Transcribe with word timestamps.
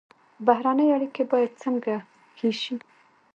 بهرنۍ 0.45 0.87
اړیکې 0.95 1.23
باید 1.31 1.51
څنګه 1.63 1.93
ښې 2.37 2.49
شي؟ 2.61 2.75